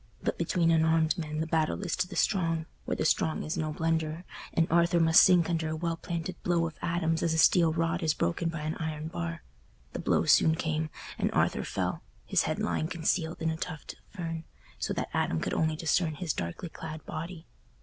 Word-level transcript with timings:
But 0.23 0.39
between 0.39 0.71
unarmed 0.71 1.15
men 1.15 1.41
the 1.41 1.45
battle 1.45 1.79
is 1.83 1.95
to 1.97 2.07
the 2.07 2.15
strong, 2.15 2.65
where 2.85 2.95
the 2.95 3.05
strong 3.05 3.43
is 3.43 3.55
no 3.55 3.71
blunderer, 3.71 4.23
and 4.51 4.65
Arthur 4.71 4.99
must 4.99 5.21
sink 5.21 5.47
under 5.47 5.69
a 5.69 5.75
well 5.75 5.95
planted 5.97 6.41
blow 6.41 6.65
of 6.65 6.73
Adam's 6.81 7.21
as 7.21 7.35
a 7.35 7.37
steel 7.37 7.71
rod 7.71 8.01
is 8.01 8.15
broken 8.15 8.49
by 8.49 8.61
an 8.61 8.73
iron 8.77 9.09
bar. 9.09 9.43
The 9.93 9.99
blow 9.99 10.25
soon 10.25 10.55
came, 10.55 10.89
and 11.19 11.31
Arthur 11.33 11.63
fell, 11.63 12.01
his 12.25 12.41
head 12.45 12.57
lying 12.57 12.87
concealed 12.87 13.43
in 13.43 13.51
a 13.51 13.57
tuft 13.57 13.93
of 13.93 13.99
fern, 14.09 14.43
so 14.79 14.91
that 14.95 15.09
Adam 15.13 15.39
could 15.39 15.53
only 15.53 15.75
discern 15.75 16.15
his 16.15 16.33
darkly 16.33 16.69
clad 16.69 17.05
body. 17.05 17.45